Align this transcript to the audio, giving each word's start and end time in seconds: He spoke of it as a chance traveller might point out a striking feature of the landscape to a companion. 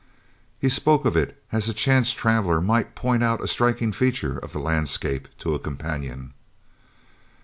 He 0.59 0.67
spoke 0.67 1.05
of 1.05 1.15
it 1.15 1.39
as 1.51 1.69
a 1.69 1.75
chance 1.75 2.11
traveller 2.11 2.59
might 2.59 2.95
point 2.95 3.21
out 3.21 3.39
a 3.43 3.47
striking 3.47 3.91
feature 3.91 4.39
of 4.39 4.51
the 4.51 4.57
landscape 4.59 5.27
to 5.37 5.53
a 5.53 5.59
companion. 5.59 6.33